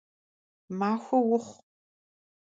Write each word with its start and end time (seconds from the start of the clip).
Махуэ 0.77 1.19
ухъу! 1.35 1.57